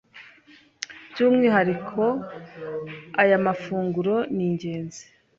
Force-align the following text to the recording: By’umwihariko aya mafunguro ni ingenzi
By’umwihariko 1.11 2.01
aya 3.21 3.37
mafunguro 3.45 4.15
ni 4.35 4.43
ingenzi 4.47 5.03